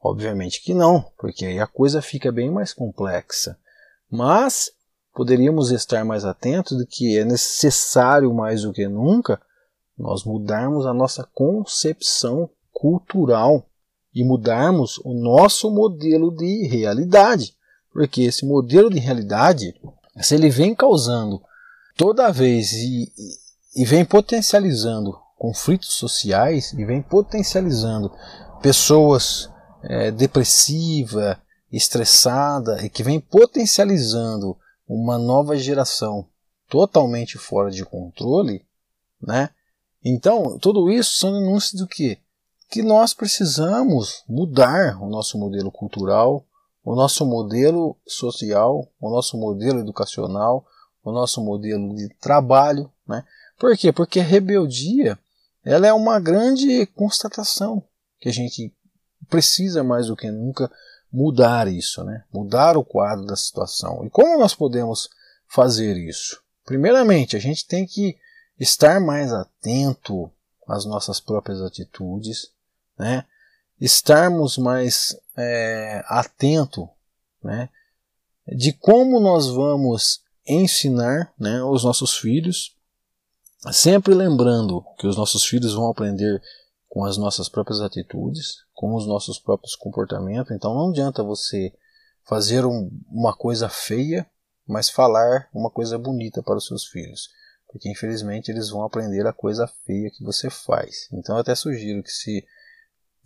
[0.00, 3.58] Obviamente que não, porque aí a coisa fica bem mais complexa.
[4.08, 4.70] Mas
[5.12, 9.40] poderíamos estar mais atentos de que é necessário mais do que nunca
[9.98, 13.66] nós mudarmos a nossa concepção cultural
[14.16, 17.54] e mudarmos o nosso modelo de realidade.
[17.92, 19.74] Porque esse modelo de realidade,
[20.22, 21.42] se ele vem causando
[21.98, 23.12] toda vez e,
[23.76, 28.10] e vem potencializando conflitos sociais e vem potencializando
[28.62, 29.50] pessoas
[29.82, 31.38] é, depressiva,
[31.70, 34.56] estressada e que vem potencializando
[34.88, 36.26] uma nova geração
[36.70, 38.64] totalmente fora de controle,
[39.20, 39.50] né?
[40.02, 42.18] Então, tudo isso são denúncias do que?
[42.68, 46.44] Que nós precisamos mudar o nosso modelo cultural,
[46.84, 50.66] o nosso modelo social, o nosso modelo educacional,
[51.02, 52.90] o nosso modelo de trabalho.
[53.06, 53.24] Né?
[53.58, 53.92] Por quê?
[53.92, 55.18] Porque a rebeldia
[55.64, 57.82] ela é uma grande constatação
[58.20, 58.72] que a gente
[59.28, 60.70] precisa mais do que nunca
[61.12, 62.24] mudar isso, né?
[62.32, 64.04] mudar o quadro da situação.
[64.04, 65.08] E como nós podemos
[65.48, 66.40] fazer isso?
[66.64, 68.16] Primeiramente, a gente tem que
[68.58, 70.30] estar mais atento
[70.68, 72.52] às nossas próprias atitudes,
[72.98, 73.24] né?
[73.80, 76.88] estarmos mais é, atento
[77.42, 77.68] né,
[78.46, 82.74] de como nós vamos ensinar né, os nossos filhos,
[83.72, 86.40] sempre lembrando que os nossos filhos vão aprender
[86.88, 90.52] com as nossas próprias atitudes, com os nossos próprios comportamentos.
[90.52, 91.72] Então não adianta você
[92.24, 94.26] fazer um, uma coisa feia,
[94.66, 97.28] mas falar uma coisa bonita para os seus filhos,
[97.68, 101.08] porque infelizmente eles vão aprender a coisa feia que você faz.
[101.12, 102.44] Então eu até sugiro que se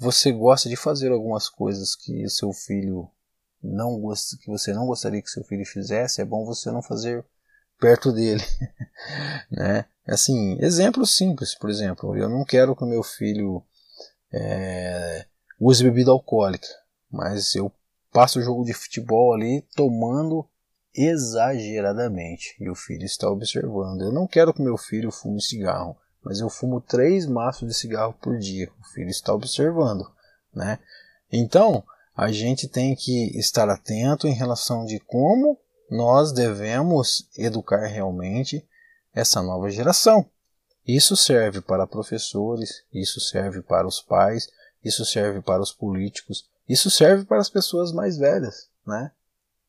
[0.01, 3.07] você gosta de fazer algumas coisas que o seu filho
[3.63, 7.23] não gosta, que você não gostaria que seu filho fizesse, é bom você não fazer
[7.79, 8.43] perto dele,
[9.53, 9.85] né?
[10.07, 13.63] Assim, exemplo simples, por exemplo, eu não quero que o meu filho
[14.33, 15.27] é,
[15.61, 16.67] use bebida alcoólica,
[17.11, 17.71] mas eu
[18.11, 20.49] passo o jogo de futebol ali tomando
[20.95, 24.01] exageradamente e o filho está observando.
[24.01, 28.15] Eu não quero que meu filho fume cigarro, mas eu fumo três maços de cigarro
[28.21, 28.71] por dia.
[28.81, 30.11] O filho está observando,
[30.55, 30.79] né?
[31.33, 31.83] Então,
[32.17, 35.59] a gente tem que estar atento em relação de como
[35.91, 38.67] nós devemos educar realmente
[39.15, 40.29] essa nova geração.
[40.87, 44.49] Isso serve para professores, isso serve para os pais,
[44.85, 49.13] isso serve para os políticos, isso serve para as pessoas mais velhas, né?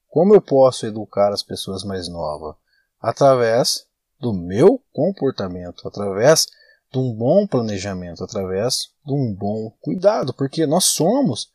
[0.08, 2.56] Como eu posso educar as pessoas mais novas?
[3.00, 3.88] Através
[4.22, 6.46] do meu comportamento, através
[6.92, 11.52] de um bom planejamento, através de um bom cuidado, porque nós somos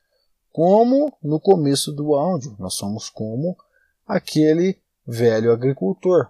[0.50, 3.56] como no começo do áudio, nós somos como
[4.06, 6.28] aquele velho agricultor.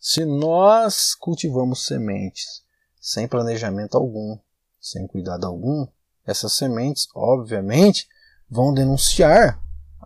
[0.00, 2.62] Se nós cultivamos sementes
[2.98, 4.38] sem planejamento algum,
[4.80, 5.86] sem cuidado algum,
[6.26, 8.08] essas sementes, obviamente,
[8.48, 9.62] vão denunciar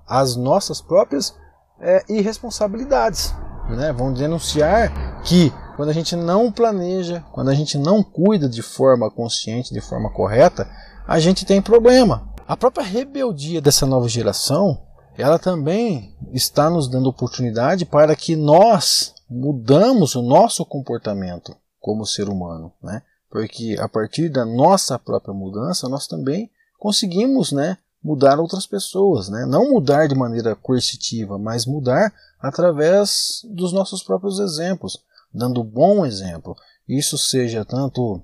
[0.07, 1.35] as nossas próprias
[1.81, 3.33] é, irresponsabilidades.
[3.68, 3.92] Né?
[3.92, 9.11] Vão denunciar que quando a gente não planeja, quando a gente não cuida de forma
[9.11, 10.68] consciente, de forma correta,
[11.07, 12.29] a gente tem problema.
[12.46, 14.83] A própria rebeldia dessa nova geração,
[15.16, 22.29] ela também está nos dando oportunidade para que nós mudamos o nosso comportamento como ser
[22.29, 23.03] humano, né?
[23.31, 29.46] Porque a partir da nossa própria mudança, nós também conseguimos, né, mudar outras pessoas, né?
[29.46, 32.12] Não mudar de maneira coercitiva, mas mudar
[32.46, 35.02] através dos nossos próprios exemplos,
[35.33, 36.57] dando bom exemplo.
[36.88, 38.22] Isso seja tanto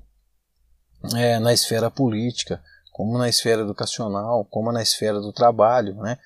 [1.16, 6.18] é, na esfera política, como na esfera educacional, como na esfera do trabalho, né?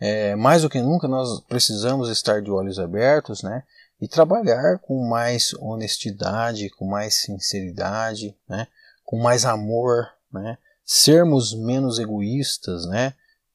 [0.00, 3.62] É, mais do que nunca nós precisamos estar de olhos abertos, né?
[4.00, 8.66] E trabalhar com mais honestidade, com mais sinceridade, né?
[9.04, 10.58] Com mais amor, né?
[10.84, 13.14] sermos menos egoístas, né?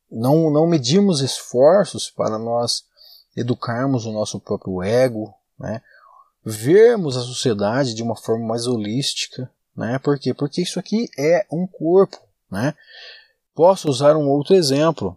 [0.10, 2.84] Não, não medirmos esforços para nós
[3.38, 5.82] educarmos o nosso próprio ego, né?
[6.44, 10.00] Vermos a sociedade de uma forma mais holística, né?
[10.00, 10.34] Por quê?
[10.34, 12.18] Porque isso aqui é um corpo,
[12.50, 12.74] né?
[13.54, 15.16] Posso usar um outro exemplo.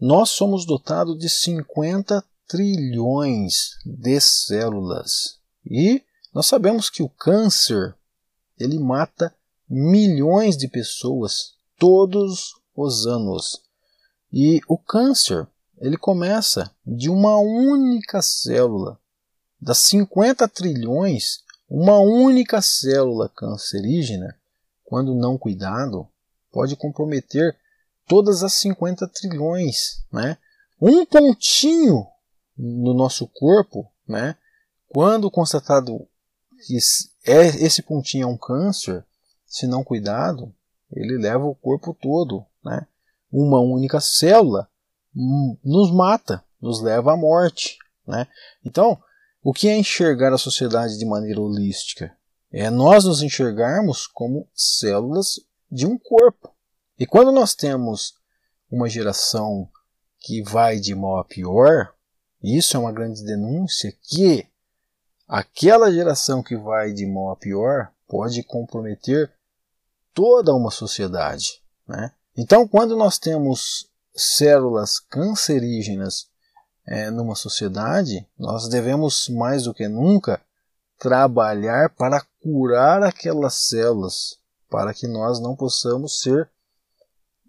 [0.00, 6.02] Nós somos dotados de 50 trilhões de células e
[6.32, 7.94] nós sabemos que o câncer
[8.58, 9.34] ele mata
[9.68, 13.62] milhões de pessoas todos os anos.
[14.32, 15.46] E o câncer,
[15.80, 18.98] ele começa de uma única célula.
[19.60, 24.36] Das 50 trilhões, uma única célula cancerígena,
[24.84, 26.06] quando não cuidado,
[26.52, 27.56] pode comprometer
[28.06, 30.36] todas as 50 trilhões, né?
[30.80, 32.06] Um pontinho
[32.56, 34.36] no nosso corpo, né?
[34.88, 36.06] Quando constatado
[36.66, 36.76] que
[37.24, 39.04] é, esse pontinho é um câncer,
[39.46, 40.52] se não cuidado,
[40.92, 42.44] ele leva o corpo todo.
[42.64, 42.86] Né?
[43.32, 44.68] Uma única célula
[45.14, 47.78] nos mata, nos leva à morte.
[48.06, 48.26] Né?
[48.64, 49.00] Então,
[49.42, 52.14] o que é enxergar a sociedade de maneira holística?
[52.52, 56.52] É nós nos enxergarmos como células de um corpo.
[56.98, 58.14] E quando nós temos
[58.70, 59.68] uma geração
[60.18, 61.94] que vai de mal a pior,
[62.42, 64.46] isso é uma grande denúncia que
[65.26, 69.32] aquela geração que vai de mal a pior pode comprometer
[70.12, 71.62] toda uma sociedade.
[71.86, 72.12] Né?
[72.36, 76.28] Então, quando nós temos células cancerígenas
[76.86, 80.40] é, numa sociedade, nós devemos mais do que nunca
[80.98, 86.50] trabalhar para curar aquelas células, para que nós não possamos ser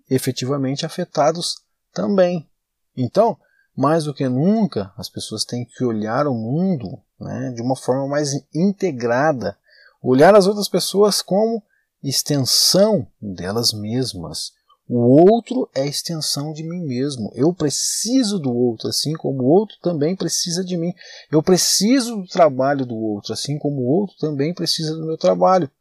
[0.10, 1.56] efetivamente afetados
[1.94, 2.50] também.
[2.96, 3.38] Então,
[3.76, 8.08] mais do que nunca, as pessoas têm que olhar o mundo né, de uma forma
[8.08, 9.58] mais integrada,
[10.02, 11.64] olhar as outras pessoas como
[12.04, 14.54] extensão delas mesmas.
[14.94, 17.32] O outro é extensão de mim mesmo.
[17.34, 20.94] Eu preciso do outro, assim como o outro também precisa de mim.
[21.32, 25.72] Eu preciso do trabalho do outro, assim como o outro também precisa do meu trabalho.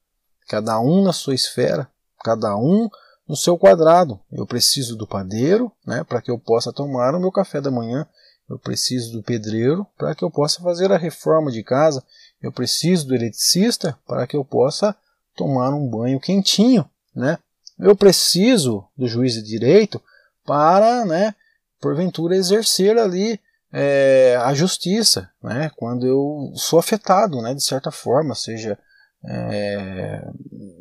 [0.49, 1.91] Cada um na sua esfera,
[2.23, 2.89] cada um
[3.27, 4.21] no seu quadrado.
[4.31, 8.07] Eu preciso do padeiro, né, para que eu possa tomar o meu café da manhã.
[8.49, 12.01] Eu preciso do pedreiro para que eu possa fazer a reforma de casa.
[12.41, 14.95] Eu preciso do eletricista para que eu possa
[15.35, 17.41] tomar um banho quentinho, né?
[17.83, 20.01] Eu preciso do juiz de direito
[20.45, 21.35] para, né,
[21.81, 23.41] porventura exercer ali
[23.73, 25.71] é, a justiça, né?
[25.77, 28.79] Quando eu sou afetado, né, de certa forma, seja
[29.25, 30.27] é,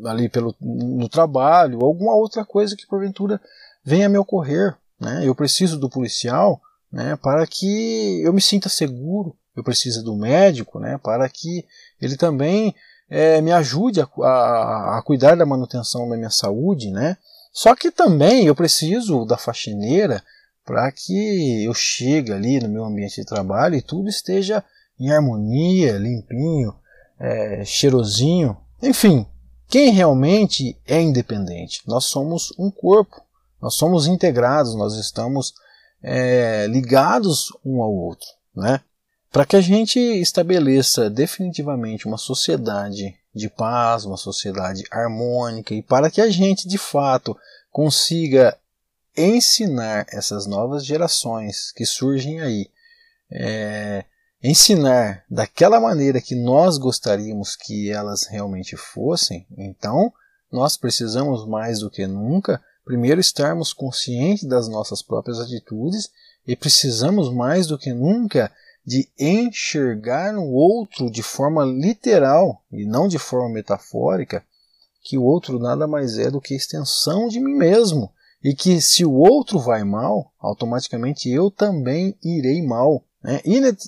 [0.05, 3.39] ali pelo no trabalho, alguma outra coisa que porventura
[3.83, 5.21] venha a me ocorrer, né?
[5.25, 6.61] Eu preciso do policial,
[6.91, 9.35] né, para que eu me sinta seguro.
[9.55, 11.65] Eu preciso do médico, né, para que
[12.01, 12.73] ele também
[13.09, 17.17] é, me ajude a, a, a, cuidar da manutenção da minha saúde, né?
[17.51, 20.23] Só que também eu preciso da faxineira
[20.63, 24.63] para que eu chegue ali no meu ambiente de trabalho e tudo esteja
[24.99, 26.75] em harmonia, limpinho,
[27.19, 28.55] é, cheirosinho.
[28.81, 29.25] Enfim,
[29.67, 31.81] quem realmente é independente?
[31.87, 33.19] Nós somos um corpo,
[33.59, 35.53] nós somos integrados, nós estamos
[36.03, 38.81] é, ligados um ao outro, né?
[39.31, 46.09] Para que a gente estabeleça definitivamente uma sociedade de paz, uma sociedade harmônica e para
[46.09, 47.37] que a gente de fato
[47.71, 48.57] consiga
[49.15, 52.69] ensinar essas novas gerações que surgem aí,
[53.31, 54.03] é,
[54.41, 60.11] ensinar daquela maneira que nós gostaríamos que elas realmente fossem, então
[60.51, 66.09] nós precisamos mais do que nunca, primeiro estarmos conscientes das nossas próprias atitudes
[66.47, 68.51] e precisamos mais do que nunca
[68.89, 74.43] de enxergar no outro de forma literal e não de forma metafórica
[75.03, 78.11] que o outro nada mais é do que extensão de mim mesmo
[78.43, 83.05] e que se o outro vai mal, automaticamente eu também irei mal.
[83.23, 83.39] Né?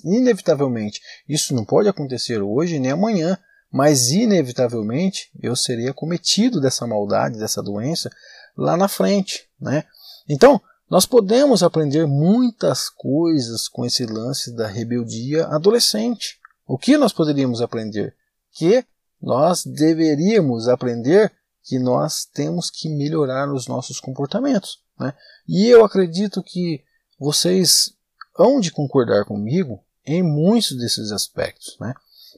[0.04, 3.36] Inevitavelmente, isso não pode acontecer hoje nem amanhã,
[3.72, 8.08] mas inevitavelmente eu serei acometido dessa maldade, dessa doença
[8.56, 9.48] lá na frente.
[9.60, 9.82] Né?
[10.28, 10.60] Então,
[10.92, 16.38] nós podemos aprender muitas coisas com esse lance da rebeldia adolescente.
[16.66, 18.14] O que nós poderíamos aprender?
[18.52, 18.84] Que
[19.18, 21.32] nós deveríamos aprender
[21.64, 24.80] que nós temos que melhorar os nossos comportamentos.
[25.00, 25.14] Né?
[25.48, 26.84] E eu acredito que
[27.18, 27.94] vocês
[28.38, 31.74] hão de concordar comigo em muitos desses aspectos.
[31.80, 31.94] Né?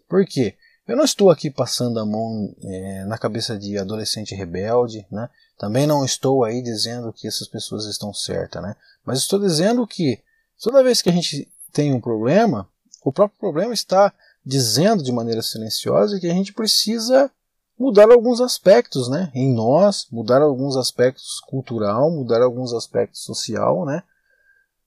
[0.09, 0.57] Por quê?
[0.87, 5.31] Eu não estou aqui passando a mão é, na cabeça de adolescente rebelde, né?
[5.59, 8.77] Também não estou aí dizendo que essas pessoas estão certas, né?
[9.05, 10.21] Mas estou dizendo que
[10.63, 12.69] toda vez que a gente tem um problema,
[13.03, 14.13] o próprio problema está
[14.45, 17.31] dizendo de maneira silenciosa que a gente precisa
[17.79, 19.31] mudar alguns aspectos, né?
[19.35, 24.03] Em nós, mudar alguns aspectos cultural, mudar alguns aspectos social, né?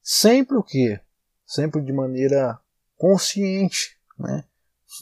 [0.04, 1.00] Sempre o que?
[1.45, 2.60] Sempre de maneira
[2.98, 4.43] consciente, né?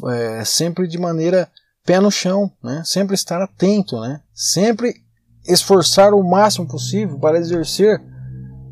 [0.10, 1.50] É, sempre de maneira
[1.86, 2.82] pé no chão, né?
[2.86, 4.22] sempre estar atento, né?
[4.34, 5.04] sempre
[5.48, 8.02] esforçar o máximo possível para exercer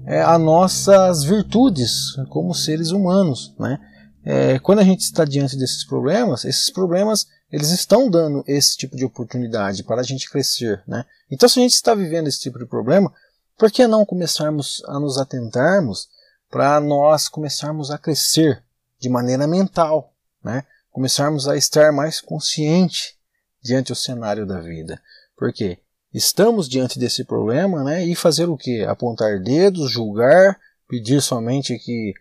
[0.06, 3.54] é, as nossas virtudes como seres humanos.
[3.60, 3.80] Né?
[4.26, 8.96] É, quando a gente está diante desses problemas, esses problemas eles estão dando esse tipo
[8.96, 10.82] de oportunidade para a gente crescer.
[10.88, 11.06] Né?
[11.30, 13.14] Então, se a gente está vivendo esse tipo de problema,
[13.58, 16.10] por que não começarmos a nos atentarmos
[16.50, 18.64] para nós começarmos a crescer
[19.00, 20.64] de maneira mental, né?
[20.94, 23.18] Começarmos a estar mais consciente
[23.62, 25.02] diante do cenário da vida.
[25.36, 25.80] Porque
[26.14, 28.86] estamos diante desse problema né, e fazer o que?
[28.86, 32.14] Apontar dedos, julgar, pedir somente que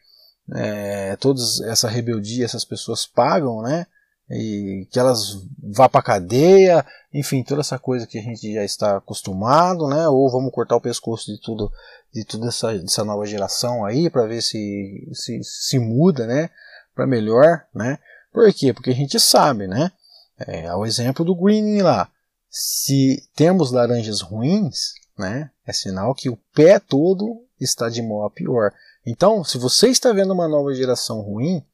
[0.54, 3.86] é, toda essa rebeldia essas pessoas pagam, né?
[4.30, 8.96] E que elas vá para cadeia, enfim, toda essa coisa que a gente já está
[8.96, 10.08] acostumado, né?
[10.08, 11.70] Ou vamos cortar o pescoço de tudo,
[12.12, 16.48] de toda essa, nova geração aí para ver se, se se muda, né?
[16.94, 17.98] Para melhor, né?
[18.32, 18.72] Por quê?
[18.72, 19.92] Porque a gente sabe, né?
[20.38, 22.10] É, o exemplo do greening lá.
[22.48, 25.50] Se temos laranjas ruins, né?
[25.66, 28.72] É sinal que o pé todo está de mal a pior.
[29.06, 31.64] Então, se você está vendo uma nova geração ruim,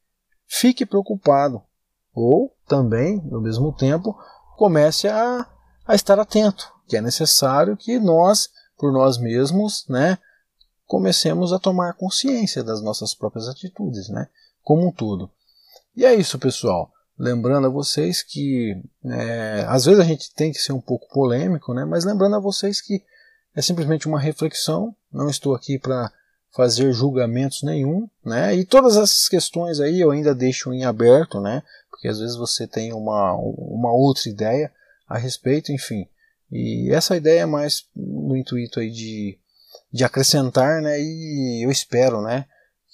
[0.47, 1.61] fique preocupado.
[2.13, 4.17] Ou também, no mesmo tempo,
[4.57, 5.47] comece a,
[5.85, 10.17] a estar atento, que é necessário que nós, por nós mesmos, né,
[10.85, 14.27] comecemos a tomar consciência das nossas próprias atitudes, né,
[14.63, 15.31] como um todo.
[15.99, 16.93] E é isso, pessoal.
[17.17, 21.73] Lembrando a vocês que é, às vezes a gente tem que ser um pouco polêmico,
[21.73, 21.83] né?
[21.83, 23.03] mas lembrando a vocês que
[23.53, 24.95] é simplesmente uma reflexão.
[25.11, 26.09] Não estou aqui para
[26.55, 28.55] fazer julgamentos nenhum, né?
[28.55, 31.63] E todas essas questões aí eu ainda deixo em aberto, né?
[31.91, 34.71] Porque às vezes você tem uma, uma outra ideia
[35.05, 36.07] a respeito, enfim.
[36.49, 39.37] E essa ideia é mais no intuito aí de,
[39.91, 40.97] de acrescentar, né?
[40.97, 42.45] E eu espero, né?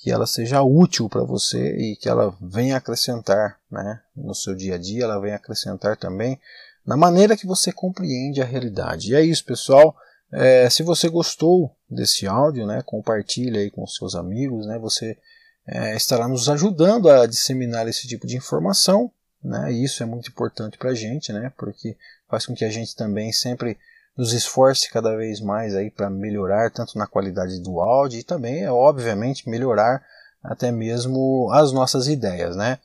[0.05, 4.75] Que ela seja útil para você e que ela venha acrescentar né, no seu dia
[4.75, 6.39] a dia, ela venha acrescentar também
[6.85, 9.09] na maneira que você compreende a realidade.
[9.09, 9.97] E é isso, pessoal.
[10.31, 15.17] É, se você gostou desse áudio, né, compartilhe aí com seus amigos, né, você
[15.65, 19.11] é, estará nos ajudando a disseminar esse tipo de informação,
[19.43, 21.97] né, e isso é muito importante para a gente, né, porque
[22.29, 23.75] faz com que a gente também sempre
[24.17, 28.63] nos esforce cada vez mais aí para melhorar tanto na qualidade do áudio e também,
[28.63, 30.03] é, obviamente, melhorar
[30.43, 32.79] até mesmo as nossas ideias, né?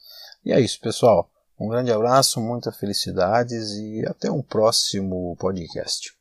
[0.44, 1.30] E é isso, pessoal.
[1.58, 6.19] Um grande abraço, muitas felicidades e até um próximo podcast.